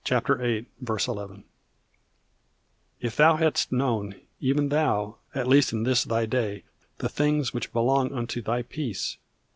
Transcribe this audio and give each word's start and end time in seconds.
_If 0.03 0.65
thou 3.17 3.35
hadst 3.35 3.71
known, 3.71 4.15
even 4.39 4.69
thou, 4.69 5.17
at 5.35 5.47
least 5.47 5.73
in 5.73 5.83
this 5.83 6.03
thy 6.05 6.25
day, 6.25 6.63
the 6.97 7.07
things 7.07 7.53
which 7.53 7.71
belong 7.71 8.11
unto 8.11 8.41
thy 8.41 8.63
peace! 8.63 9.17